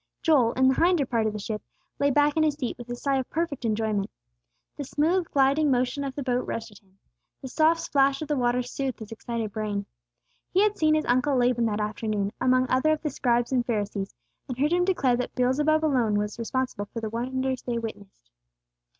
[0.23, 1.61] Joel, in the hinder part of the ship,
[1.99, 4.09] lay back in his seat with a sigh of perfect enjoyment.
[4.75, 6.97] The smooth gliding motion of the boat rested him;
[7.39, 9.85] the soft splash of the water soothed his excited brain.
[10.49, 14.15] He had seen his Uncle Laban that afternoon among other of the scribes and Pharisees,
[14.47, 18.31] and heard him declare that Beelzebub alone was responsible for the wonders they witnessed.